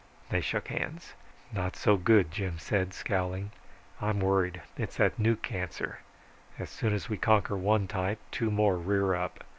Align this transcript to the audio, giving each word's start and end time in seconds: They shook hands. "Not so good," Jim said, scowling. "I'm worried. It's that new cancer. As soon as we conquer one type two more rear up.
They 0.29 0.41
shook 0.41 0.69
hands. 0.69 1.13
"Not 1.53 1.75
so 1.75 1.95
good," 1.95 2.31
Jim 2.31 2.57
said, 2.57 2.91
scowling. 2.95 3.51
"I'm 4.01 4.19
worried. 4.19 4.63
It's 4.75 4.95
that 4.97 5.19
new 5.19 5.35
cancer. 5.35 5.99
As 6.57 6.71
soon 6.71 6.91
as 6.95 7.07
we 7.07 7.17
conquer 7.17 7.55
one 7.55 7.87
type 7.87 8.17
two 8.31 8.49
more 8.49 8.77
rear 8.79 9.13
up. 9.13 9.43